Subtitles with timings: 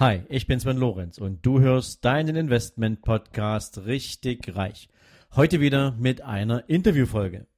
[0.00, 4.88] Hi, ich bin Sven Lorenz und du hörst deinen Investment Podcast richtig reich.
[5.34, 7.48] Heute wieder mit einer Interviewfolge.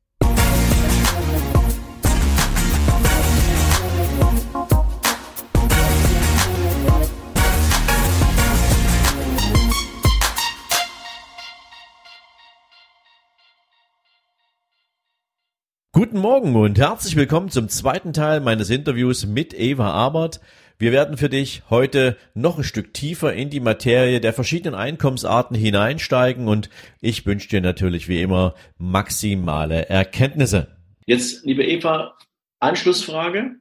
[15.93, 20.41] Guten Morgen und herzlich willkommen zum zweiten Teil meines Interviews mit Eva Abert.
[20.81, 25.55] Wir werden für dich heute noch ein Stück tiefer in die Materie der verschiedenen Einkommensarten
[25.55, 26.71] hineinsteigen und
[27.03, 30.79] ich wünsche dir natürlich wie immer maximale Erkenntnisse.
[31.05, 32.17] Jetzt, liebe Eva,
[32.61, 33.57] Anschlussfrage.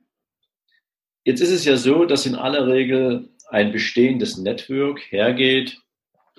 [1.26, 5.78] Jetzt ist es ja so, dass in aller Regel ein bestehendes Network hergeht.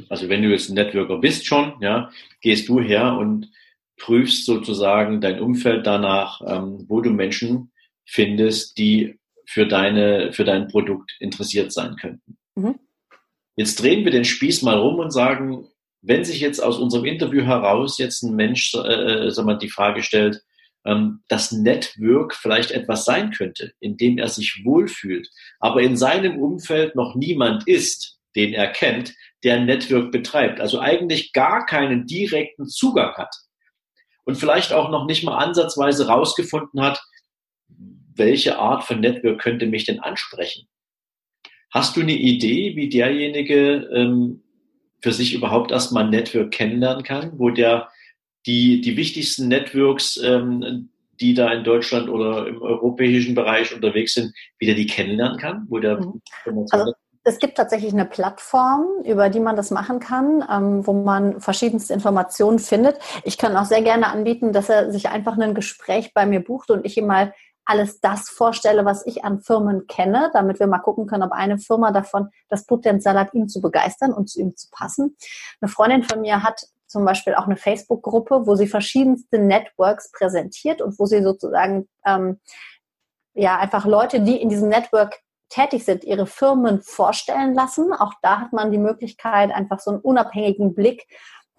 [0.09, 2.11] Also wenn du jetzt ein Networker bist schon, ja,
[2.41, 3.51] gehst du her und
[3.99, 7.71] prüfst sozusagen dein Umfeld danach, ähm, wo du Menschen
[8.07, 9.20] findest, die
[9.51, 12.39] für, deine, für dein Produkt interessiert sein könnten.
[12.55, 12.79] Mhm.
[13.57, 15.67] Jetzt drehen wir den Spieß mal rum und sagen,
[16.03, 18.79] wenn sich jetzt aus unserem Interview heraus jetzt ein Mensch äh,
[19.27, 20.41] äh, sag mal, die Frage stellt,
[20.85, 26.39] ähm, dass Network vielleicht etwas sein könnte, in dem er sich wohlfühlt, aber in seinem
[26.41, 32.07] Umfeld noch niemand ist, den er kennt, der ein Network betreibt, also eigentlich gar keinen
[32.07, 33.35] direkten Zugang hat
[34.25, 37.03] und vielleicht auch noch nicht mal ansatzweise rausgefunden hat,
[38.15, 40.67] welche Art von Network könnte mich denn ansprechen?
[41.73, 44.43] Hast du eine Idee, wie derjenige ähm,
[45.01, 47.89] für sich überhaupt erstmal ein Network kennenlernen kann, wo der
[48.47, 54.33] die, die wichtigsten Networks, ähm, die da in Deutschland oder im europäischen Bereich unterwegs sind,
[54.59, 56.21] wieder die kennenlernen kann, wo der mhm.
[56.71, 61.41] also, es gibt tatsächlich eine Plattform, über die man das machen kann, ähm, wo man
[61.41, 62.99] verschiedenste Informationen findet.
[63.25, 66.71] Ich kann auch sehr gerne anbieten, dass er sich einfach ein Gespräch bei mir bucht
[66.71, 67.35] und ich ihm mal
[67.71, 71.57] alles das vorstelle, was ich an Firmen kenne, damit wir mal gucken können, ob eine
[71.57, 75.17] Firma davon das Potenzial hat, ihn zu begeistern und zu ihm zu passen.
[75.61, 80.83] Eine Freundin von mir hat zum Beispiel auch eine Facebook-Gruppe, wo sie verschiedenste Networks präsentiert
[80.83, 82.41] und wo sie sozusagen ähm,
[83.35, 87.93] ja einfach Leute, die in diesem Network tätig sind, ihre Firmen vorstellen lassen.
[87.93, 91.07] Auch da hat man die Möglichkeit, einfach so einen unabhängigen Blick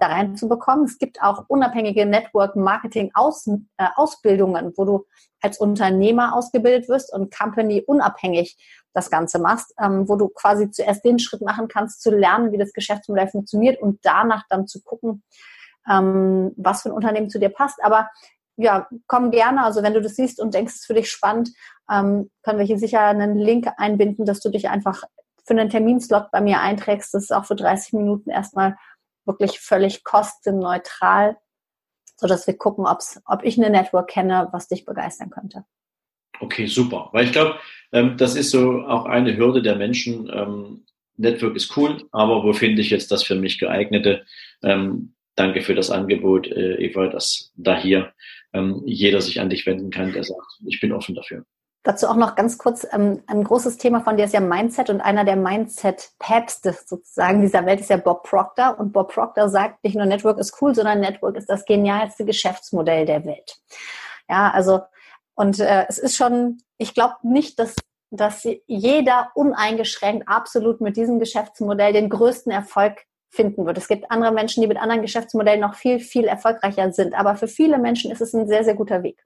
[0.01, 0.85] da reinzubekommen.
[0.85, 5.05] Es gibt auch unabhängige Network Marketing Aus, äh, wo du
[5.41, 8.57] als Unternehmer ausgebildet wirst und Company unabhängig
[8.93, 12.57] das Ganze machst, ähm, wo du quasi zuerst den Schritt machen kannst, zu lernen, wie
[12.57, 15.23] das Geschäftsmodell funktioniert und danach dann zu gucken,
[15.89, 17.83] ähm, was für ein Unternehmen zu dir passt.
[17.83, 18.09] Aber
[18.57, 19.63] ja, komm gerne.
[19.63, 21.51] Also wenn du das siehst und denkst, es ist für dich spannend,
[21.89, 25.03] ähm, können wir hier sicher einen Link einbinden, dass du dich einfach
[25.45, 27.13] für einen Terminslot bei mir einträgst.
[27.13, 28.77] Das ist auch für 30 Minuten erstmal
[29.25, 31.37] wirklich völlig kostenneutral
[32.21, 35.65] sodass wir gucken, ob's, ob ich eine Network kenne, was dich begeistern könnte.
[36.39, 37.09] Okay, super.
[37.13, 37.55] Weil ich glaube,
[37.91, 40.29] ähm, das ist so auch eine Hürde der Menschen.
[40.31, 40.85] Ähm,
[41.17, 44.23] Network ist cool, aber wo finde ich jetzt das für mich geeignete?
[44.61, 48.13] Ähm, danke für das Angebot, äh, Eva, dass da hier
[48.53, 51.43] ähm, jeder sich an dich wenden kann, der sagt, ich bin offen dafür.
[51.83, 55.01] Dazu auch noch ganz kurz, ähm, ein großes Thema von dir ist ja Mindset und
[55.01, 59.95] einer der Mindset-Päpste sozusagen dieser Welt ist ja Bob Proctor und Bob Proctor sagt, nicht
[59.95, 63.57] nur Network ist cool, sondern Network ist das genialste Geschäftsmodell der Welt.
[64.29, 64.81] Ja, also
[65.33, 67.75] und äh, es ist schon, ich glaube nicht, dass
[68.11, 73.77] dass jeder uneingeschränkt absolut mit diesem Geschäftsmodell den größten Erfolg finden wird.
[73.77, 77.13] Es gibt andere Menschen, die mit anderen Geschäftsmodellen noch viel, viel erfolgreicher sind.
[77.13, 79.23] Aber für viele Menschen ist es ein sehr, sehr guter Weg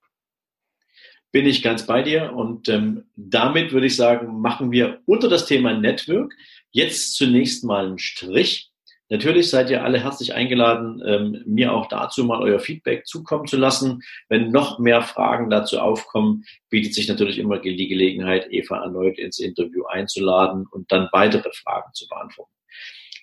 [1.35, 2.31] bin ich ganz bei dir.
[2.33, 6.33] Und ähm, damit würde ich sagen, machen wir unter das Thema Network
[6.71, 8.71] jetzt zunächst mal einen Strich.
[9.09, 13.57] Natürlich seid ihr alle herzlich eingeladen, ähm, mir auch dazu mal euer Feedback zukommen zu
[13.57, 14.01] lassen.
[14.29, 19.37] Wenn noch mehr Fragen dazu aufkommen, bietet sich natürlich immer die Gelegenheit, Eva erneut ins
[19.37, 22.53] Interview einzuladen und dann weitere Fragen zu beantworten.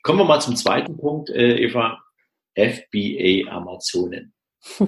[0.02, 1.98] Kommen wir mal zum zweiten Punkt, äh, Eva.
[2.54, 4.34] FBA Amazonen.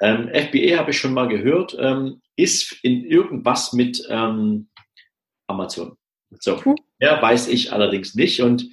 [0.00, 4.68] ähm, FBA habe ich schon mal gehört, ähm, ist in irgendwas mit ähm,
[5.46, 5.96] Amazon.
[6.40, 6.60] So,
[6.98, 8.42] mehr weiß ich allerdings nicht.
[8.42, 8.68] Und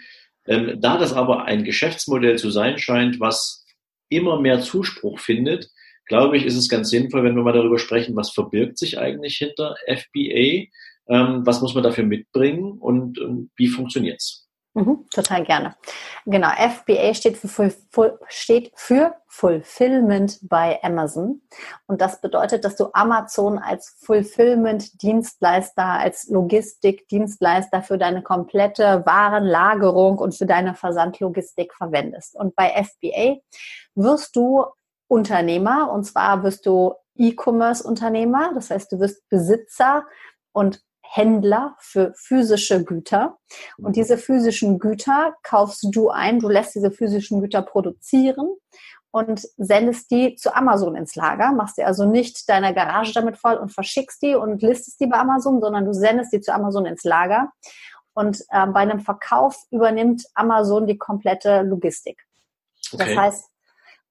[0.47, 3.65] ähm, da das aber ein Geschäftsmodell zu sein scheint, was
[4.09, 5.69] immer mehr Zuspruch findet,
[6.05, 9.37] glaube ich, ist es ganz sinnvoll, wenn wir mal darüber sprechen, was verbirgt sich eigentlich
[9.37, 10.67] hinter FBA,
[11.07, 14.49] ähm, was muss man dafür mitbringen und, und wie funktioniert's?
[14.73, 15.75] Mhm, total gerne.
[16.25, 17.73] Genau, FBA steht für,
[18.29, 21.41] steht für Fulfillment bei Amazon.
[21.87, 30.35] Und das bedeutet, dass du Amazon als Fulfillment-Dienstleister, als Logistik-Dienstleister für deine komplette Warenlagerung und
[30.35, 32.35] für deine Versandlogistik verwendest.
[32.35, 33.41] Und bei FBA
[33.95, 34.63] wirst du
[35.07, 40.05] Unternehmer, und zwar wirst du E-Commerce-Unternehmer, das heißt, du wirst Besitzer
[40.53, 40.81] und
[41.13, 43.37] Händler für physische Güter.
[43.77, 48.55] Und diese physischen Güter kaufst du ein, du lässt diese physischen Güter produzieren
[49.11, 51.51] und sendest die zu Amazon ins Lager.
[51.51, 55.17] Machst dir also nicht deine Garage damit voll und verschickst die und listest die bei
[55.17, 57.51] Amazon, sondern du sendest die zu Amazon ins Lager.
[58.13, 62.25] Und äh, bei einem Verkauf übernimmt Amazon die komplette Logistik.
[62.93, 63.05] Okay.
[63.05, 63.49] Das heißt,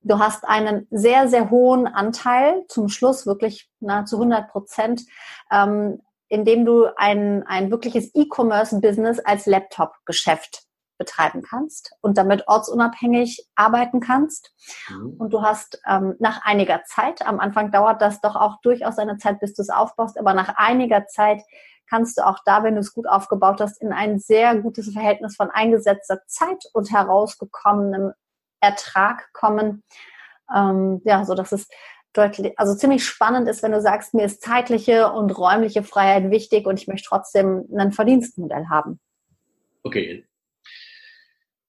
[0.03, 5.03] du hast einen sehr, sehr hohen Anteil, zum Schluss wirklich nahezu 100 Prozent,
[5.51, 10.63] ähm, indem du ein, ein wirkliches E-Commerce-Business als Laptop-Geschäft
[10.97, 14.53] betreiben kannst und damit ortsunabhängig arbeiten kannst.
[14.89, 15.17] Mhm.
[15.19, 19.17] Und du hast ähm, nach einiger Zeit, am Anfang dauert das doch auch durchaus eine
[19.17, 21.43] Zeit, bis du es aufbaust, aber nach einiger Zeit
[21.89, 25.37] kannst du auch da, wenn du es gut aufgebaut hast, in ein sehr gutes Verhältnis
[25.37, 28.13] von eingesetzter Zeit und herausgekommenem
[28.61, 29.83] Ertrag kommen.
[30.55, 31.67] Ähm, ja, so dass es
[32.13, 36.67] deutlich, also ziemlich spannend ist, wenn du sagst, mir ist zeitliche und räumliche Freiheit wichtig
[36.67, 38.99] und ich möchte trotzdem ein Verdienstmodell haben.
[39.83, 40.25] Okay.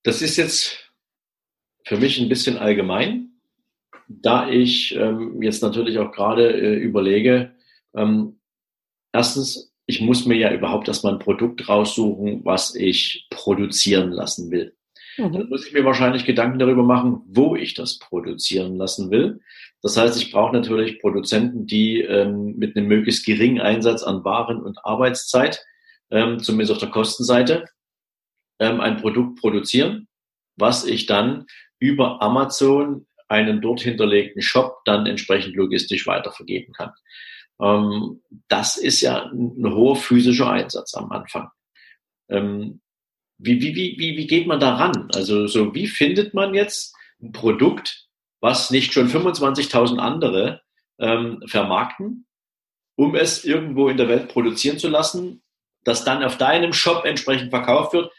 [0.04, 0.92] Das ist jetzt
[1.86, 3.32] für mich ein bisschen allgemein,
[4.08, 7.54] da ich ähm, jetzt natürlich auch gerade äh, überlege,
[7.96, 8.40] ähm,
[9.14, 14.76] erstens, ich muss mir ja überhaupt erstmal ein Produkt raussuchen, was ich produzieren lassen will.
[15.18, 15.34] Mhm.
[15.34, 19.42] Dann muss ich mir wahrscheinlich Gedanken darüber machen, wo ich das produzieren lassen will.
[19.82, 24.62] Das heißt, ich brauche natürlich Produzenten, die ähm, mit einem möglichst geringen Einsatz an Waren
[24.62, 25.66] und Arbeitszeit,
[26.12, 27.66] ähm, zumindest auf der Kostenseite,
[28.60, 30.08] ähm, ein Produkt produzieren,
[30.56, 31.46] was ich dann
[31.80, 36.92] über Amazon einen dort hinterlegten Shop dann entsprechend logistisch weitervergeben kann.
[37.60, 41.50] Ähm, das ist ja ein hoher physischer Einsatz am Anfang.
[42.30, 42.82] Ähm,
[43.38, 45.10] wie, wie, wie, wie, wie geht man da ran?
[45.16, 48.08] Also so wie findet man jetzt ein Produkt,
[48.42, 50.62] was nicht schon 25.000 andere
[51.00, 52.26] ähm, vermarkten,
[52.96, 55.42] um es irgendwo in der Welt produzieren zu lassen,
[55.84, 58.12] das dann auf deinem Shop entsprechend verkauft wird.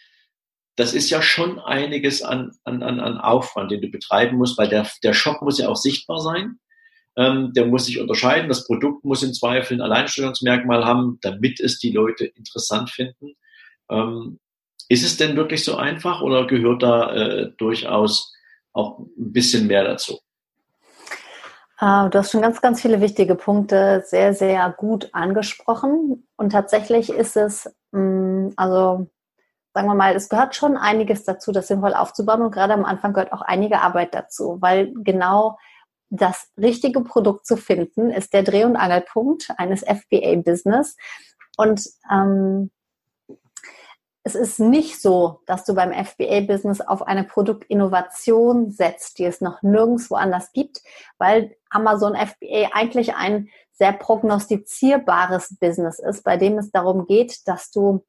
[0.77, 4.89] Das ist ja schon einiges an, an, an Aufwand, den du betreiben musst, weil der,
[5.03, 6.59] der Shop muss ja auch sichtbar sein.
[7.15, 8.49] Ähm, der muss sich unterscheiden.
[8.49, 13.35] Das Produkt muss im Zweifel ein Alleinstellungsmerkmal haben, damit es die Leute interessant finden.
[13.91, 14.41] Ähm,
[14.89, 18.33] ist es denn wirklich so einfach oder gehört da äh, durchaus
[18.73, 20.19] auch ein bisschen mehr dazu?
[21.81, 26.29] Uh, du hast schon ganz, ganz viele wichtige Punkte sehr, sehr gut angesprochen.
[26.37, 29.09] Und tatsächlich ist es, mm, also
[29.75, 32.43] sagen wir mal, es gehört schon einiges dazu, das sinnvoll aufzubauen.
[32.43, 35.59] Und gerade am Anfang gehört auch einige Arbeit dazu, weil genau
[36.09, 40.97] das richtige Produkt zu finden, ist der Dreh- und Angelpunkt eines FBA-Business.
[41.57, 42.71] Und ähm,
[44.25, 49.63] es ist nicht so, dass du beim FBA-Business auf eine Produktinnovation setzt, die es noch
[49.63, 50.81] nirgendwo anders gibt,
[51.19, 57.71] weil Amazon FBA eigentlich ein sehr prognostizierbares Business ist, bei dem es darum geht, dass
[57.73, 58.05] du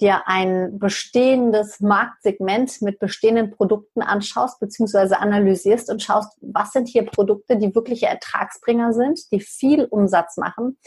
[0.00, 5.14] dir ein bestehendes Marktsegment mit bestehenden Produkten anschaust bzw.
[5.14, 10.78] analysierst und schaust, was sind hier Produkte, die wirkliche Ertragsbringer sind, die viel Umsatz machen.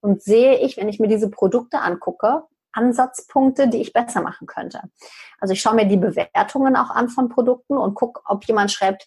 [0.00, 2.44] Und sehe ich, wenn ich mir diese Produkte angucke,
[2.76, 4.82] Ansatzpunkte, die ich besser machen könnte.
[5.40, 9.06] Also ich schaue mir die Bewertungen auch an von Produkten und gucke, ob jemand schreibt,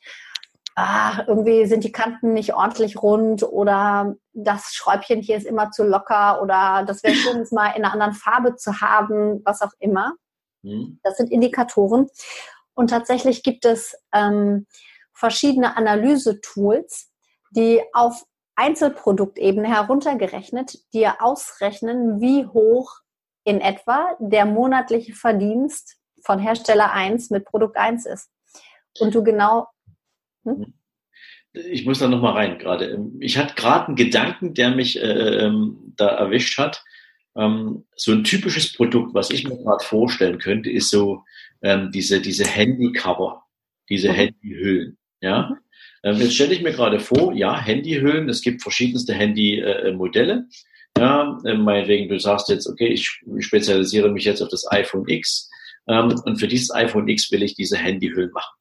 [0.76, 5.84] ah, irgendwie sind die Kanten nicht ordentlich rund oder das Schräubchen hier ist immer zu
[5.84, 9.74] locker oder das wäre schön, es mal in einer anderen Farbe zu haben, was auch
[9.80, 10.14] immer.
[10.62, 11.00] Mhm.
[11.04, 12.08] Das sind Indikatoren.
[12.74, 14.68] Und tatsächlich gibt es ähm,
[15.12, 17.12] verschiedene Analysetools,
[17.52, 23.00] die auf Einzelproduktebene heruntergerechnet dir ausrechnen, wie hoch
[23.50, 28.30] in etwa der monatliche Verdienst von Hersteller 1 mit Produkt 1 ist.
[29.00, 29.68] Und du genau.
[30.44, 30.72] Hm?
[31.54, 33.04] Ich muss da nochmal rein gerade.
[33.20, 36.84] Ich hatte gerade einen Gedanken, der mich äh, ähm, da erwischt hat.
[37.36, 41.24] Ähm, so ein typisches Produkt, was ich mir gerade vorstellen könnte, ist so
[41.64, 43.46] ähm, diese, diese Handycover,
[43.90, 44.14] diese mhm.
[44.14, 44.98] Handyhüllen.
[45.22, 45.50] Ja?
[45.50, 45.58] Mhm.
[46.04, 50.34] Ähm, jetzt stelle ich mir gerade vor, ja, Handyhüllen, es gibt verschiedenste Handymodelle.
[50.34, 50.54] Äh,
[50.98, 55.50] ja, äh, meinetwegen, du sagst jetzt, okay, ich spezialisiere mich jetzt auf das iPhone X
[55.88, 58.54] ähm, und für dieses iPhone X will ich diese Handyhüllen machen.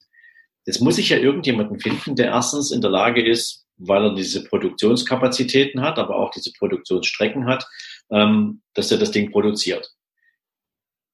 [0.67, 4.45] Jetzt muss ich ja irgendjemanden finden, der erstens in der Lage ist, weil er diese
[4.45, 7.67] Produktionskapazitäten hat, aber auch diese Produktionsstrecken hat,
[8.11, 9.91] ähm, dass er das Ding produziert.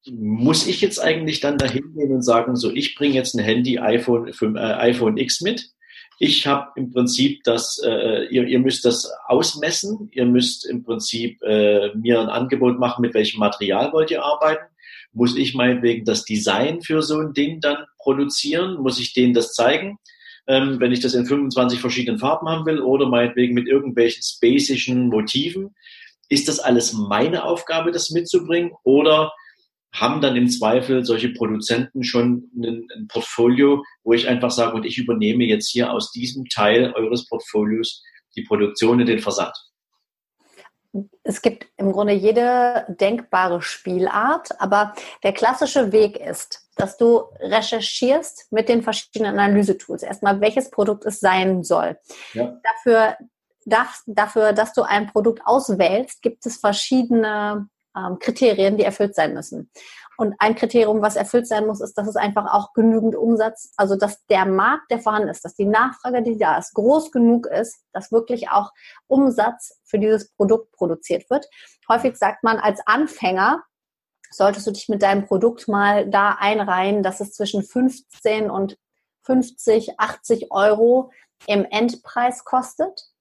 [0.07, 3.79] Muss ich jetzt eigentlich dann dahin gehen und sagen, so, ich bringe jetzt ein Handy
[3.79, 5.71] iPhone, für, äh, iPhone X mit
[6.19, 11.43] ich habe im Prinzip das, äh, ihr, ihr müsst das ausmessen, ihr müsst im Prinzip
[11.43, 14.65] äh, mir ein Angebot machen, mit welchem Material wollt ihr arbeiten.
[15.13, 18.81] Muss ich meinetwegen das Design für so ein Ding dann produzieren?
[18.81, 19.99] Muss ich denen das zeigen?
[20.47, 25.09] Ähm, wenn ich das in 25 verschiedenen Farben haben will oder meinetwegen mit irgendwelchen spacischen
[25.09, 25.75] Motiven.
[26.29, 28.73] ist das alles meine Aufgabe, das mitzubringen?
[28.83, 29.33] Oder
[29.95, 34.85] haben dann im Zweifel solche Produzenten schon ein, ein Portfolio, wo ich einfach sage, und
[34.85, 38.03] ich übernehme jetzt hier aus diesem Teil eures Portfolios
[38.35, 39.57] die Produktion und den Versand?
[41.23, 48.53] Es gibt im Grunde jede denkbare Spielart, aber der klassische Weg ist, dass du recherchierst
[48.53, 50.03] mit den verschiedenen Analysetools.
[50.03, 51.99] Erstmal, welches Produkt es sein soll.
[52.33, 52.61] Ja.
[52.63, 53.17] Dafür,
[54.07, 59.71] dafür, dass du ein Produkt auswählst, gibt es verschiedene ähm, Kriterien, die erfüllt sein müssen.
[60.17, 63.97] Und ein Kriterium, was erfüllt sein muss, ist, dass es einfach auch genügend Umsatz, also
[63.97, 67.79] dass der Markt, der vorhanden ist, dass die Nachfrage, die da ist, groß genug ist,
[67.93, 68.71] dass wirklich auch
[69.09, 71.47] Umsatz für dieses Produkt produziert wird.
[71.89, 73.63] Häufig sagt man als Anfänger,
[74.31, 78.77] solltest du dich mit deinem Produkt mal da einreihen, dass es zwischen 15 und
[79.23, 81.11] 50, 80 Euro
[81.47, 83.14] im Endpreis kostet.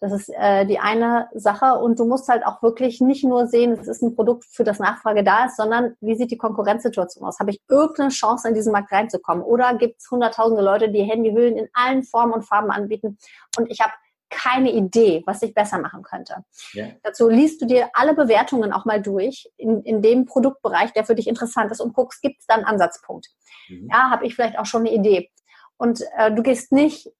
[0.00, 1.78] Das ist äh, die eine Sache.
[1.78, 4.78] Und du musst halt auch wirklich nicht nur sehen, es ist ein Produkt, für das
[4.78, 7.40] Nachfrage da ist, sondern wie sieht die Konkurrenzsituation aus?
[7.40, 9.42] Habe ich irgendeine Chance, in diesen Markt reinzukommen?
[9.42, 13.18] Oder gibt es hunderttausende Leute, die Handyhüllen in allen Formen und Farben anbieten
[13.56, 13.92] und ich habe
[14.30, 16.44] keine Idee, was ich besser machen könnte.
[16.72, 16.88] Ja.
[17.02, 21.14] Dazu liest du dir alle Bewertungen auch mal durch in, in dem Produktbereich, der für
[21.14, 23.28] dich interessant ist und guckst, gibt es da einen Ansatzpunkt?
[23.68, 23.88] Mhm.
[23.90, 25.30] Ja, habe ich vielleicht auch schon eine Idee.
[25.76, 27.10] Und äh, du gehst nicht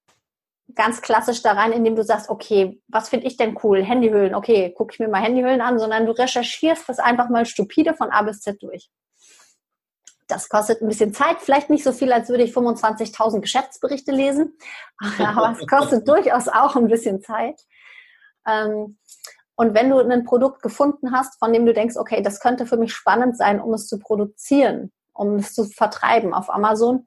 [0.75, 3.83] ganz klassisch da rein, indem du sagst, okay, was finde ich denn cool?
[3.83, 7.95] Handyhüllen, okay, gucke ich mir mal Handyhüllen an, sondern du recherchierst das einfach mal stupide
[7.95, 8.91] von A bis Z durch.
[10.27, 14.59] Das kostet ein bisschen Zeit, vielleicht nicht so viel, als würde ich 25.000 Geschäftsberichte lesen,
[15.19, 17.61] aber es kostet durchaus auch ein bisschen Zeit.
[18.47, 18.99] Ähm,
[19.57, 22.77] und wenn du ein Produkt gefunden hast, von dem du denkst, okay, das könnte für
[22.77, 27.07] mich spannend sein, um es zu produzieren, um es zu vertreiben auf Amazon,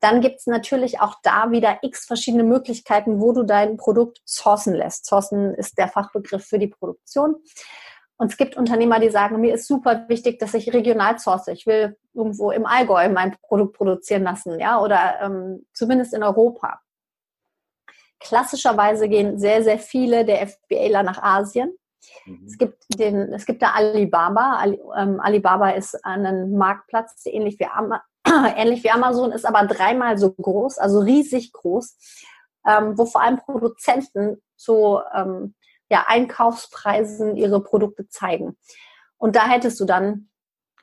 [0.00, 4.74] dann gibt es natürlich auch da wieder x verschiedene Möglichkeiten, wo du dein Produkt sourcen
[4.74, 5.06] lässt.
[5.06, 7.36] Sourcen ist der Fachbegriff für die Produktion.
[8.16, 11.48] Und es gibt Unternehmer, die sagen, mir ist super wichtig, dass ich regional source.
[11.48, 16.80] Ich will irgendwo im Allgäu mein Produkt produzieren lassen, ja, oder ähm, zumindest in Europa.
[18.18, 21.72] Klassischerweise gehen sehr, sehr viele der FBAler nach Asien.
[22.26, 22.44] Mhm.
[22.46, 24.58] Es gibt den, es gibt da Alibaba.
[24.58, 27.66] Ali, ähm, Alibaba ist ein Marktplatz, ähnlich wie
[28.56, 31.96] ähnlich wie Amazon, ist aber dreimal so groß, also riesig groß,
[32.66, 35.54] ähm, wo vor allem Produzenten zu ähm,
[35.90, 38.56] ja, Einkaufspreisen ihre Produkte zeigen.
[39.18, 40.30] Und da hättest du dann,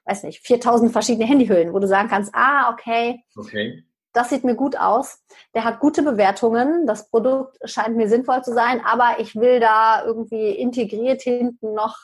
[0.06, 3.84] weiß nicht, 4000 verschiedene Handyhüllen, wo du sagen kannst, ah, okay, okay.
[4.13, 5.24] das sieht mir gut aus,
[5.56, 10.04] der hat gute Bewertungen, das Produkt scheint mir sinnvoll zu sein, aber ich will da
[10.06, 11.98] irgendwie integriert hinten noch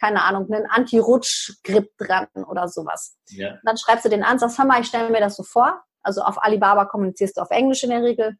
[0.00, 3.18] keine Ahnung, einen Anti-Rutsch-Grip dran oder sowas.
[3.28, 3.58] Ja.
[3.64, 5.82] Dann schreibst du den an, sagst, hör mal, ich stelle mir das so vor.
[6.02, 8.36] Also auf Alibaba kommunizierst du auf Englisch in der Regel.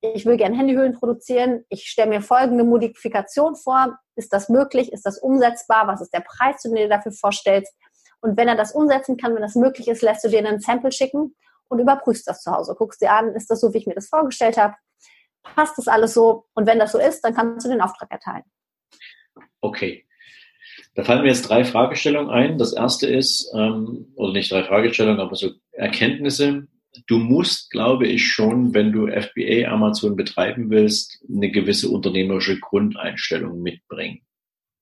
[0.00, 1.64] Ich will gerne Handyhüllen produzieren.
[1.68, 3.98] Ich stelle mir folgende Modifikation vor.
[4.16, 4.92] Ist das möglich?
[4.92, 5.86] Ist das umsetzbar?
[5.86, 7.72] Was ist der Preis, den du dir dafür vorstellst?
[8.20, 10.92] Und wenn er das umsetzen kann, wenn das möglich ist, lässt du dir einen Sample
[10.92, 11.36] schicken
[11.68, 12.74] und überprüfst das zu Hause.
[12.76, 14.74] Guckst dir an, ist das so, wie ich mir das vorgestellt habe?
[15.42, 16.46] Passt das alles so?
[16.54, 18.44] Und wenn das so ist, dann kannst du den Auftrag erteilen.
[19.60, 20.06] Okay.
[20.94, 22.58] Da fallen mir jetzt drei Fragestellungen ein.
[22.58, 26.66] Das erste ist, ähm, oder nicht drei Fragestellungen, aber so Erkenntnisse.
[27.06, 33.62] Du musst, glaube ich, schon, wenn du FBA Amazon betreiben willst, eine gewisse unternehmerische Grundeinstellung
[33.62, 34.20] mitbringen.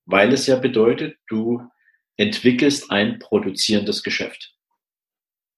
[0.07, 1.63] Weil es ja bedeutet, du
[2.17, 4.55] entwickelst ein produzierendes Geschäft.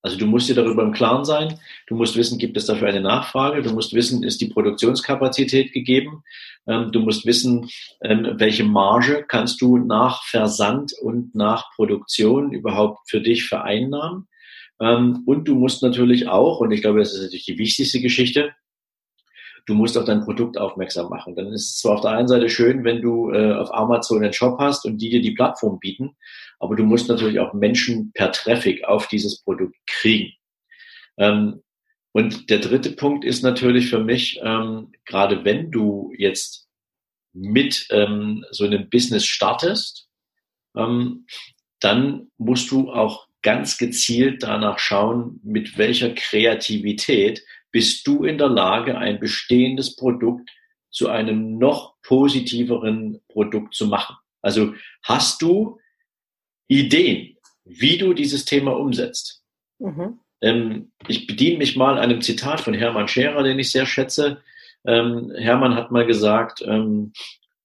[0.02, 3.00] Also du musst dir darüber im Klaren sein, du musst wissen, gibt es dafür eine
[3.00, 6.24] Nachfrage, du musst wissen, ist die Produktionskapazität gegeben,
[6.66, 7.68] ähm, du musst wissen,
[8.02, 14.26] ähm, welche Marge kannst du nach Versand und nach Produktion überhaupt für dich vereinnahmen.
[14.80, 18.52] Ähm, und du musst natürlich auch, und ich glaube, das ist natürlich die wichtigste Geschichte,
[19.66, 21.34] du musst auf dein Produkt aufmerksam machen.
[21.36, 24.32] Dann ist es zwar auf der einen Seite schön, wenn du äh, auf Amazon einen
[24.32, 26.16] Shop hast und die dir die Plattform bieten,
[26.58, 30.32] aber du musst natürlich auch Menschen per Traffic auf dieses Produkt kriegen.
[31.16, 31.62] Ähm,
[32.12, 36.68] und der dritte Punkt ist natürlich für mich, ähm, gerade wenn du jetzt
[37.32, 40.08] mit ähm, so einem Business startest,
[40.76, 41.26] ähm,
[41.80, 47.42] dann musst du auch ganz gezielt danach schauen, mit welcher Kreativität
[47.72, 50.50] bist du in der Lage, ein bestehendes Produkt
[50.90, 54.16] zu einem noch positiveren Produkt zu machen.
[54.42, 55.80] Also hast du
[56.68, 59.42] Ideen, wie du dieses Thema umsetzt.
[59.78, 60.20] Mhm.
[60.42, 64.42] Ähm, ich bediene mich mal einem Zitat von Hermann Scherer, den ich sehr schätze.
[64.84, 67.12] Ähm, Hermann hat mal gesagt, ähm,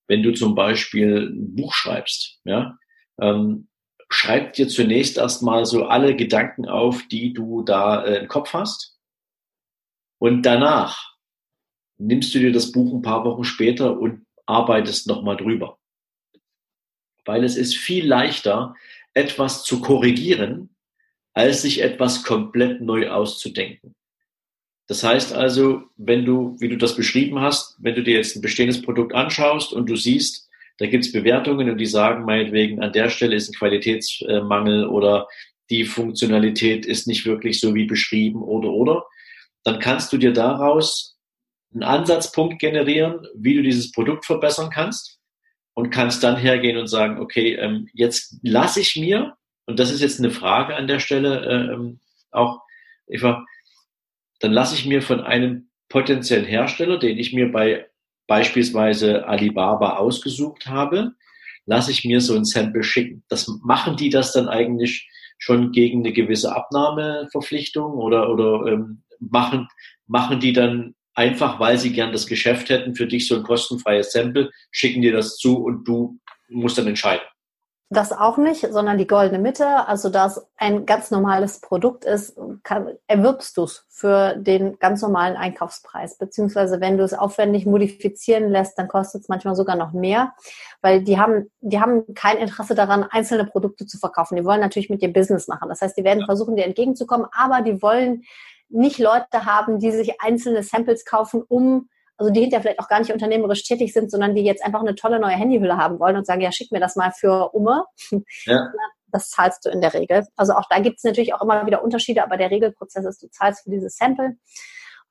[0.08, 2.78] wenn du zum Beispiel ein Buch schreibst, ja,
[3.20, 3.68] ähm,
[4.10, 8.97] schreib dir zunächst erstmal so alle Gedanken auf, die du da äh, im Kopf hast
[10.20, 11.16] und danach
[11.98, 15.78] nimmst du dir das Buch ein paar Wochen später und arbeitest nochmal drüber.
[17.26, 18.74] weil es ist viel leichter,
[19.14, 20.70] etwas zu korrigieren,
[21.34, 23.96] als sich etwas komplett neu auszudenken.
[24.88, 28.42] Das heißt also, wenn du, wie du das beschrieben hast, wenn du dir jetzt ein
[28.42, 30.48] bestehendes Produkt anschaust und du siehst,
[30.78, 35.28] da gibt es Bewertungen und die sagen meinetwegen, an der Stelle ist ein Qualitätsmangel oder
[35.70, 39.06] die Funktionalität ist nicht wirklich so wie beschrieben oder oder,
[39.68, 41.18] dann kannst du dir daraus
[41.74, 45.20] einen Ansatzpunkt generieren, wie du dieses Produkt verbessern kannst
[45.74, 50.00] und kannst dann hergehen und sagen, okay, ähm, jetzt lasse ich mir, und das ist
[50.00, 52.00] jetzt eine Frage an der Stelle äh, ähm,
[52.32, 52.62] auch,
[53.08, 53.46] Eva,
[54.40, 57.88] dann lasse ich mir von einem potenziellen Hersteller, den ich mir bei
[58.26, 61.12] beispielsweise Alibaba ausgesucht habe,
[61.66, 63.26] lasse ich mir so ein Sample schicken.
[63.28, 65.10] Das machen die das dann eigentlich
[65.40, 69.68] schon gegen eine gewisse Abnahmeverpflichtung oder oder ähm, machen
[70.08, 74.12] machen die dann einfach, weil sie gern das Geschäft hätten, für dich so ein kostenfreies
[74.12, 76.20] Sample, schicken dir das zu und du
[76.50, 77.26] musst dann entscheiden.
[77.90, 79.88] Das auch nicht, sondern die goldene Mitte.
[79.88, 85.02] Also da es ein ganz normales Produkt ist, kann, erwirbst du es für den ganz
[85.02, 86.18] normalen Einkaufspreis.
[86.18, 90.34] Beziehungsweise wenn du es aufwendig modifizieren lässt, dann kostet es manchmal sogar noch mehr,
[90.82, 94.36] weil die haben, die haben kein Interesse daran, einzelne Produkte zu verkaufen.
[94.36, 95.70] Die wollen natürlich mit dir Business machen.
[95.70, 98.24] Das heißt, die werden versuchen, dir entgegenzukommen, aber die wollen
[98.70, 103.00] nicht Leute haben, die sich einzelne Samples kaufen, um also die hinterher vielleicht auch gar
[103.00, 106.26] nicht unternehmerisch tätig sind, sondern die jetzt einfach eine tolle neue Handyhülle haben wollen und
[106.26, 107.86] sagen, ja, schick mir das mal für Umme.
[108.46, 108.72] Ja.
[109.10, 110.28] Das zahlst du in der Regel.
[110.36, 113.30] Also auch da gibt es natürlich auch immer wieder Unterschiede, aber der Regelprozess ist, du
[113.30, 114.36] zahlst für dieses Sample.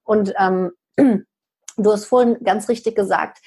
[0.04, 3.38] Und ähm, du hast vorhin ganz richtig gesagt,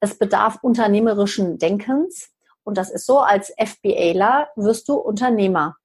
[0.00, 2.30] es bedarf unternehmerischen Denkens.
[2.64, 5.76] Und das ist so, als FBAler wirst du Unternehmer.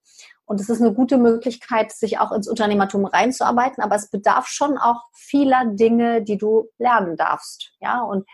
[0.48, 4.78] Und es ist eine gute Möglichkeit, sich auch ins Unternehmertum reinzuarbeiten, aber es bedarf schon
[4.78, 7.74] auch vieler Dinge, die du lernen darfst.
[7.82, 8.26] Ja, und,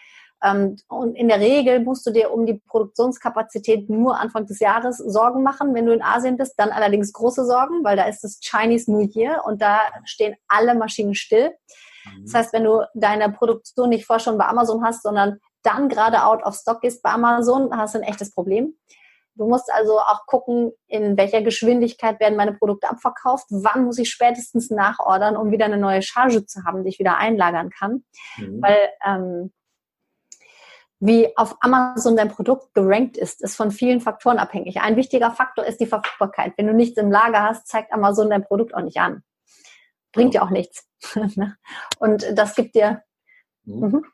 [0.43, 4.99] ähm, und in der Regel musst du dir um die Produktionskapazität nur Anfang des Jahres
[4.99, 8.39] Sorgen machen, wenn du in Asien bist, dann allerdings große Sorgen, weil da ist das
[8.39, 11.49] Chinese New Year und da stehen alle Maschinen still.
[12.05, 12.25] Mhm.
[12.25, 16.23] Das heißt, wenn du deine Produktion nicht vorher schon bei Amazon hast, sondern dann gerade
[16.23, 18.75] out of stock ist bei Amazon, hast du ein echtes Problem.
[19.35, 24.11] Du musst also auch gucken, in welcher Geschwindigkeit werden meine Produkte abverkauft, wann muss ich
[24.11, 28.03] spätestens nachordern, um wieder eine neue Charge zu haben, die ich wieder einlagern kann.
[28.37, 28.61] Mhm.
[28.61, 29.51] Weil ähm,
[30.99, 34.79] wie auf Amazon dein Produkt gerankt ist, ist von vielen Faktoren abhängig.
[34.79, 36.53] Ein wichtiger Faktor ist die Verfügbarkeit.
[36.55, 39.23] Wenn du nichts im Lager hast, zeigt Amazon dein Produkt auch nicht an.
[40.13, 40.87] Bringt dir auch nichts.
[41.35, 41.57] Ne?
[41.99, 43.03] Und das gibt dir.
[43.65, 43.87] Mhm.
[43.87, 44.05] Mhm.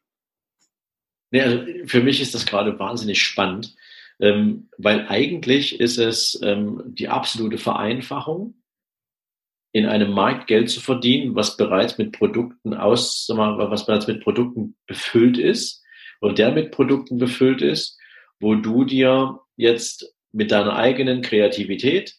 [1.29, 3.75] Nee, also für mich ist das gerade wahnsinnig spannend,
[4.19, 8.55] ähm, weil eigentlich ist es ähm, die absolute Vereinfachung,
[9.71, 14.75] in einem Markt Geld zu verdienen, was bereits mit Produkten aus, was bereits mit Produkten
[14.88, 15.84] befüllt ist
[16.21, 17.99] und der mit Produkten befüllt ist,
[18.39, 22.15] wo du dir jetzt mit deiner eigenen Kreativität,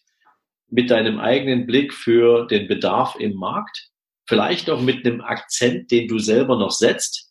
[0.69, 3.89] mit deinem eigenen Blick für den Bedarf im Markt,
[4.27, 7.30] vielleicht auch mit einem Akzent, den du selber noch setzt,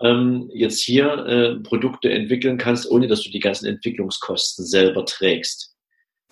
[0.00, 5.74] ähm, jetzt hier äh, Produkte entwickeln kannst, ohne dass du die ganzen Entwicklungskosten selber trägst.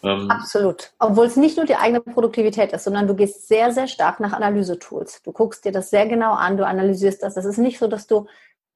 [0.02, 0.92] Ähm, Absolut.
[0.98, 4.32] Obwohl es nicht nur die eigene Produktivität ist, sondern du gehst sehr, sehr stark nach
[4.32, 5.22] Analysetools.
[5.22, 7.36] Du guckst dir das sehr genau an, du analysierst das.
[7.36, 8.26] Es ist nicht so, dass du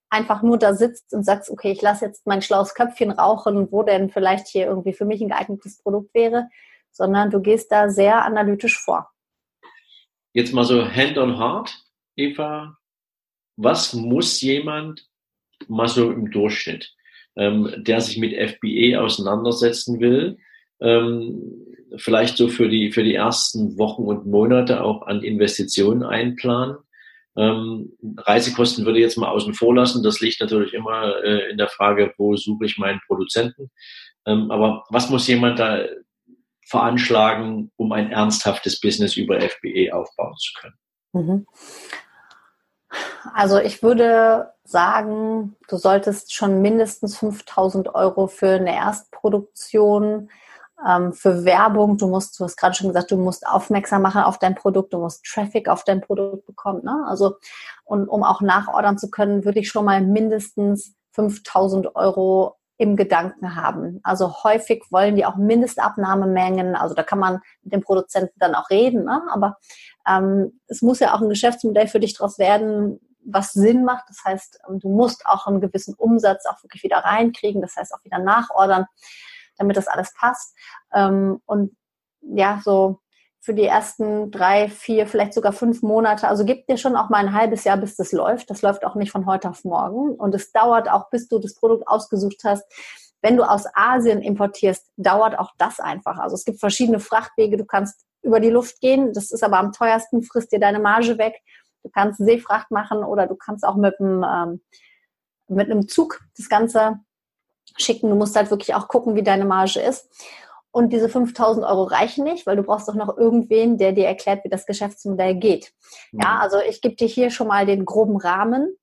[0.08, 3.82] einfach nur da sitzt und sagst, okay, ich lasse jetzt mein schlaues Köpfchen rauchen, wo
[3.82, 6.48] denn vielleicht hier irgendwie für mich ein geeignetes Produkt wäre,
[6.90, 9.08] sondern du gehst da sehr analytisch vor.
[10.32, 11.76] Jetzt mal so Hand on Heart,
[12.16, 12.76] Eva,
[13.62, 15.06] was muss jemand
[15.68, 16.92] mal so im Durchschnitt,
[17.36, 20.38] ähm, der sich mit FBA auseinandersetzen will,
[20.80, 26.76] ähm, vielleicht so für die, für die ersten Wochen und Monate auch an Investitionen einplanen.
[27.36, 30.02] Ähm, Reisekosten würde ich jetzt mal außen vor lassen.
[30.02, 33.70] Das liegt natürlich immer äh, in der Frage, wo suche ich meinen Produzenten.
[34.26, 35.84] Ähm, aber was muss jemand da
[36.66, 40.74] veranschlagen, um ein ernsthaftes Business über FBA aufbauen zu können?
[41.12, 41.46] Mhm.
[43.34, 50.30] Also ich würde sagen, du solltest schon mindestens 5000 Euro für eine Erstproduktion,
[50.86, 54.38] ähm, für Werbung, du musst, du hast gerade schon gesagt, du musst aufmerksam machen auf
[54.38, 56.82] dein Produkt, du musst Traffic auf dein Produkt bekommen.
[56.84, 57.04] Ne?
[57.06, 57.36] Also,
[57.84, 63.56] und um auch nachordern zu können, würde ich schon mal mindestens 5000 Euro im Gedanken
[63.56, 64.00] haben.
[64.02, 68.70] Also häufig wollen die auch Mindestabnahmemengen, also da kann man mit dem Produzenten dann auch
[68.70, 69.20] reden, ne?
[69.30, 69.58] aber
[70.08, 74.04] ähm, es muss ja auch ein Geschäftsmodell für dich draus werden, was Sinn macht.
[74.08, 77.92] Das heißt, ähm, du musst auch einen gewissen Umsatz auch wirklich wieder reinkriegen, das heißt
[77.92, 78.86] auch wieder nachordern,
[79.58, 80.56] damit das alles passt.
[80.94, 81.76] Ähm, und
[82.22, 83.00] ja, so
[83.42, 86.28] für die ersten drei, vier, vielleicht sogar fünf Monate.
[86.28, 88.50] Also gib dir schon auch mal ein halbes Jahr, bis das läuft.
[88.50, 90.14] Das läuft auch nicht von heute auf morgen.
[90.14, 92.64] Und es dauert auch, bis du das Produkt ausgesucht hast,
[93.22, 96.18] Wenn du aus Asien importierst, dauert auch das einfach.
[96.18, 97.56] Also es gibt verschiedene Frachtwege.
[97.56, 99.12] Du kannst über die Luft gehen.
[99.12, 101.40] Das ist aber am teuersten, frisst dir deine Marge weg.
[101.82, 104.60] Du kannst Seefracht machen oder du kannst auch mit einem, ähm,
[105.48, 107.00] mit einem Zug das Ganze
[107.76, 108.10] schicken.
[108.10, 110.08] Du musst halt wirklich auch gucken, wie deine Marge ist.
[110.72, 114.44] Und diese 5000 Euro reichen nicht, weil du brauchst doch noch irgendwen, der dir erklärt,
[114.44, 115.72] wie das Geschäftsmodell geht.
[116.12, 116.40] Ja, mhm.
[116.40, 118.76] also ich gebe dir hier schon mal den groben Rahmen,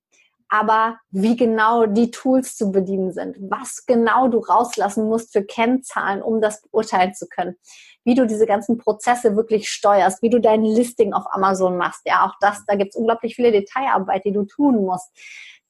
[0.48, 6.22] aber wie genau die Tools zu bedienen sind, was genau du rauslassen musst für Kennzahlen,
[6.22, 7.56] um das beurteilen zu können,
[8.04, 12.00] wie du diese ganzen Prozesse wirklich steuerst, wie du dein Listing auf Amazon machst.
[12.06, 15.10] Ja, auch das, da gibt es unglaublich viele Detailarbeit, die du tun musst.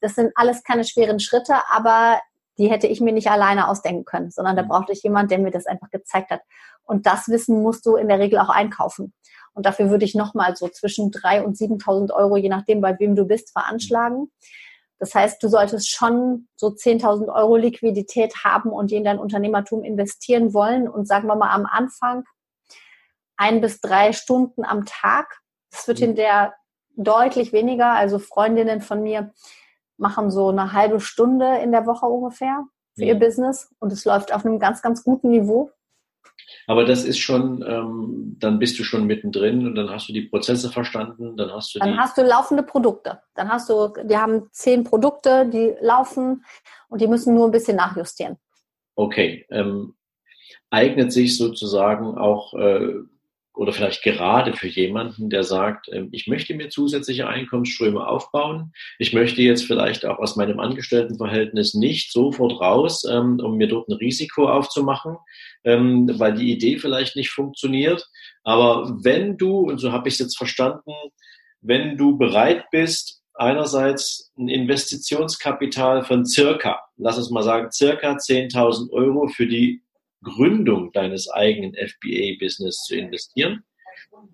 [0.01, 2.19] Das sind alles keine schweren Schritte, aber
[2.59, 4.67] die hätte ich mir nicht alleine ausdenken können, sondern da mhm.
[4.67, 6.41] brauchte ich jemand, der mir das einfach gezeigt hat.
[6.83, 9.13] Und das Wissen musst du in der Regel auch einkaufen.
[9.53, 13.15] Und dafür würde ich nochmal so zwischen 3.000 und 7.000 Euro, je nachdem, bei wem
[13.15, 14.31] du bist, veranschlagen.
[14.99, 19.83] Das heißt, du solltest schon so 10.000 Euro Liquidität haben und die in dein Unternehmertum
[19.83, 22.25] investieren wollen und sagen wir mal am Anfang
[23.37, 25.39] ein bis drei Stunden am Tag.
[25.71, 26.53] Das wird in der
[26.97, 27.91] deutlich weniger.
[27.93, 29.31] Also Freundinnen von mir
[29.99, 34.33] machen so eine halbe Stunde in der Woche ungefähr für ihr Business und es läuft
[34.33, 35.71] auf einem ganz, ganz guten Niveau.
[36.67, 40.23] Aber das ist schon, ähm, dann bist du schon mittendrin und dann hast du die
[40.23, 43.21] Prozesse verstanden, dann hast du Dann hast du laufende Produkte.
[43.35, 46.43] Dann hast du, die haben zehn Produkte, die laufen
[46.89, 48.37] und die müssen nur ein bisschen nachjustieren.
[48.95, 49.45] Okay.
[49.49, 49.95] Ähm,
[50.69, 52.93] eignet sich sozusagen auch äh,
[53.59, 58.71] oder vielleicht gerade für jemanden, der sagt, ähm, ich möchte mir zusätzliche Einkommensströme aufbauen.
[58.99, 63.89] Ich möchte jetzt vielleicht auch aus meinem Angestelltenverhältnis nicht sofort raus, ähm, um mir dort
[63.89, 65.17] ein Risiko aufzumachen,
[65.65, 68.07] ähm, weil die Idee vielleicht nicht funktioniert.
[68.43, 70.93] Aber wenn du, und so habe ich es jetzt verstanden,
[71.59, 78.89] wenn du bereit bist, einerseits ein Investitionskapital von circa, lass uns mal sagen, circa 10.000
[78.93, 79.81] Euro für die
[80.23, 83.63] Gründung deines eigenen FBA-Business zu investieren.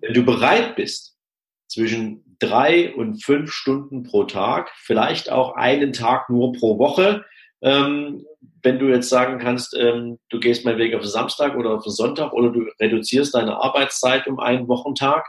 [0.02, 1.16] Wenn du bereit bist,
[1.68, 7.26] zwischen drei und fünf Stunden pro Tag, vielleicht auch einen Tag nur pro Woche,
[7.62, 8.26] ähm,
[8.62, 12.34] wenn du jetzt sagen kannst, ähm, du gehst mal Weg auf Samstag oder auf Sonntag
[12.34, 15.26] oder du reduzierst deine Arbeitszeit um einen Wochentag,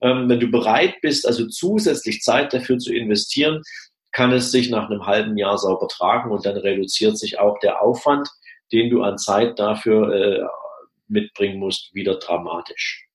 [0.00, 3.62] ähm, wenn du bereit bist, also zusätzlich Zeit dafür zu investieren,
[4.12, 7.82] kann es sich nach einem halben Jahr sauber tragen und dann reduziert sich auch der
[7.82, 8.28] Aufwand
[8.72, 10.46] den du an Zeit dafür äh,
[11.08, 13.06] mitbringen musst, wieder dramatisch.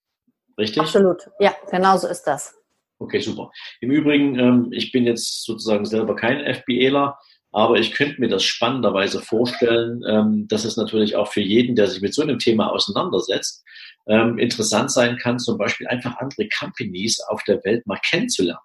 [0.57, 0.81] Richtig?
[0.81, 1.29] Absolut.
[1.39, 2.55] Ja, genau so ist das.
[2.99, 3.51] Okay, super.
[3.81, 7.17] Im Übrigen, ähm, ich bin jetzt sozusagen selber kein FBAler,
[7.51, 11.87] aber ich könnte mir das spannenderweise vorstellen, ähm, dass es natürlich auch für jeden, der
[11.87, 13.63] sich mit so einem Thema auseinandersetzt,
[14.07, 18.59] ähm, interessant sein kann, zum Beispiel einfach andere Companies auf der Welt mal kennenzulernen.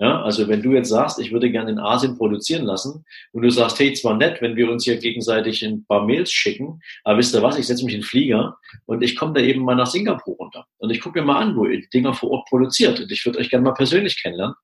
[0.00, 3.50] Ja, also wenn du jetzt sagst, ich würde gerne in Asien produzieren lassen und du
[3.50, 7.34] sagst, hey, zwar nett, wenn wir uns hier gegenseitig ein paar Mails schicken, aber wisst
[7.34, 9.86] ihr was, ich setze mich in den Flieger und ich komme da eben mal nach
[9.86, 12.98] Singapur runter und ich gucke mir mal an, wo ihr die Dinger vor Ort produziert
[12.98, 14.54] und ich würde euch gerne mal persönlich kennenlernen.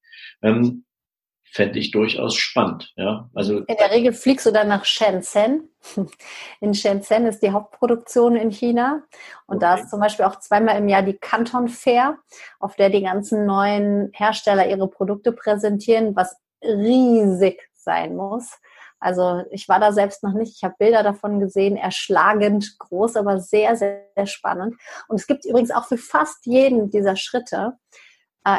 [0.41, 0.86] Ähm,
[1.57, 2.93] fände ich durchaus spannend.
[2.97, 5.71] Ja, also in der Regel fliegst du dann nach Shenzhen.
[6.61, 9.03] In Shenzhen ist die Hauptproduktion in China
[9.47, 9.67] und okay.
[9.67, 12.19] da ist zum Beispiel auch zweimal im Jahr die Canton Fair,
[12.59, 18.59] auf der die ganzen neuen Hersteller ihre Produkte präsentieren, was riesig sein muss.
[18.99, 20.57] Also ich war da selbst noch nicht.
[20.57, 24.75] Ich habe Bilder davon gesehen, erschlagend groß, aber sehr, sehr, sehr spannend.
[25.09, 27.75] Und es gibt übrigens auch für fast jeden dieser Schritte
[28.45, 28.59] äh,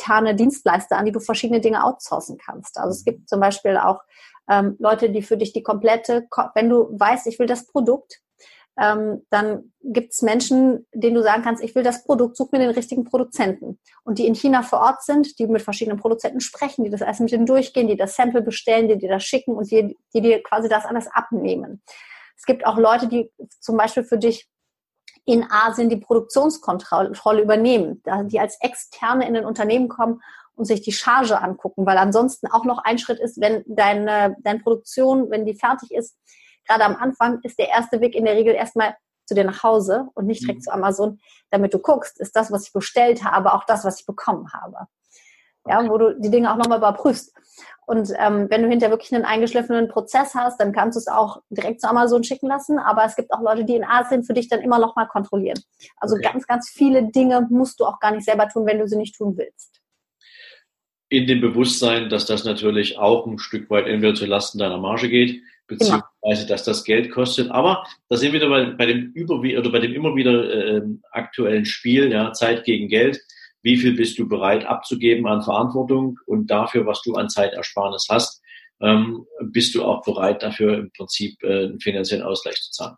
[0.00, 2.78] externe Dienstleister, an die du verschiedene Dinge outsourcen kannst.
[2.78, 4.00] Also es gibt zum Beispiel auch
[4.50, 8.20] ähm, Leute, die für dich die komplette, wenn du weißt, ich will das Produkt,
[8.80, 12.60] ähm, dann gibt es Menschen, denen du sagen kannst, ich will das Produkt, such mir
[12.60, 13.78] den richtigen Produzenten.
[14.04, 17.20] Und die in China vor Ort sind, die mit verschiedenen Produzenten sprechen, die das erst
[17.20, 20.42] mit denen durchgehen, die das Sample bestellen, die dir das schicken und die, die dir
[20.42, 21.82] quasi das alles abnehmen.
[22.36, 24.48] Es gibt auch Leute, die zum Beispiel für dich
[25.24, 30.22] in Asien die Produktionskontrolle übernehmen, die als Externe in den Unternehmen kommen
[30.54, 34.60] und sich die Charge angucken, weil ansonsten auch noch ein Schritt ist, wenn deine, deine
[34.60, 36.16] Produktion, wenn die fertig ist,
[36.66, 38.94] gerade am Anfang ist der erste Weg in der Regel erstmal
[39.26, 40.64] zu dir nach Hause und nicht direkt mhm.
[40.64, 44.06] zu Amazon, damit du guckst, ist das, was ich bestellt habe, auch das, was ich
[44.06, 44.86] bekommen habe.
[45.68, 47.34] Ja, wo du die Dinge auch nochmal überprüfst.
[47.90, 51.42] Und ähm, wenn du hinterher wirklich einen eingeschliffenen Prozess hast, dann kannst du es auch
[51.50, 52.78] direkt zu Amazon schicken lassen.
[52.78, 55.58] Aber es gibt auch Leute, die in Asien für dich dann immer noch mal kontrollieren.
[55.96, 56.28] Also okay.
[56.32, 59.16] ganz, ganz viele Dinge musst du auch gar nicht selber tun, wenn du sie nicht
[59.16, 59.80] tun willst.
[61.08, 65.08] In dem Bewusstsein, dass das natürlich auch ein Stück weit entweder zu Lasten deiner Marge
[65.08, 67.50] geht, beziehungsweise dass das Geld kostet.
[67.50, 70.82] Aber da sind wir wieder bei, bei dem über oder bei dem immer wieder äh,
[71.10, 73.20] aktuellen Spiel, ja, Zeit gegen Geld
[73.62, 78.42] wie viel bist du bereit abzugeben an Verantwortung und dafür, was du an Zeitersparnis hast,
[78.80, 82.96] ähm, bist du auch bereit dafür im Prinzip äh, einen finanziellen Ausgleich zu zahlen.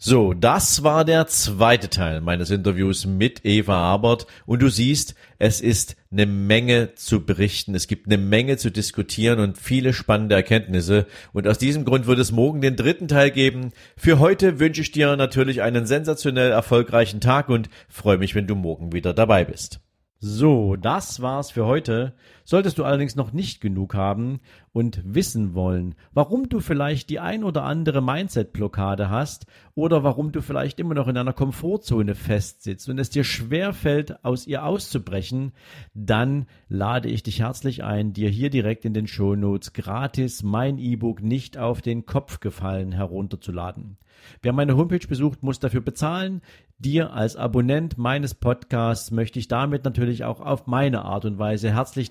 [0.00, 4.28] So, das war der zweite Teil meines Interviews mit Eva Abert.
[4.46, 7.74] Und du siehst, es ist eine Menge zu berichten.
[7.74, 11.06] Es gibt eine Menge zu diskutieren und viele spannende Erkenntnisse.
[11.32, 13.72] Und aus diesem Grund wird es morgen den dritten Teil geben.
[13.96, 18.54] Für heute wünsche ich dir natürlich einen sensationell erfolgreichen Tag und freue mich, wenn du
[18.54, 19.80] morgen wieder dabei bist.
[20.20, 22.12] So, das war's für heute.
[22.50, 24.40] Solltest du allerdings noch nicht genug haben
[24.72, 30.40] und wissen wollen, warum du vielleicht die ein oder andere Mindset-Blockade hast oder warum du
[30.40, 35.52] vielleicht immer noch in einer Komfortzone festsitzt und es dir schwer fällt, aus ihr auszubrechen,
[35.92, 41.22] dann lade ich dich herzlich ein, dir hier direkt in den Shownotes gratis mein E-Book
[41.22, 43.98] nicht auf den Kopf gefallen herunterzuladen.
[44.42, 46.42] Wer meine Homepage besucht, muss dafür bezahlen.
[46.78, 51.72] Dir als Abonnent meines Podcasts möchte ich damit natürlich auch auf meine Art und Weise
[51.74, 52.10] herzlich